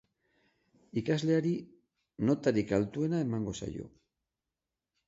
[1.01, 1.51] Ikasleari
[2.31, 3.89] notarik altuena emango zaio.